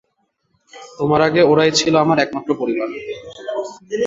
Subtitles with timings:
[0.97, 2.87] তোমার আগে ওরাই ছিল আমার একমাত্র পরিবার।